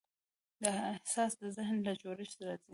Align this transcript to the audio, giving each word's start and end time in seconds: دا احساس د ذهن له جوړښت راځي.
دا 0.63 0.71
احساس 0.93 1.31
د 1.41 1.43
ذهن 1.57 1.77
له 1.87 1.93
جوړښت 2.01 2.39
راځي. 2.47 2.69